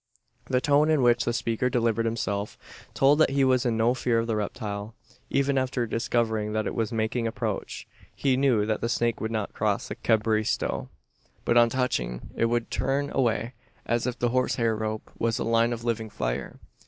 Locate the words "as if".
13.85-14.17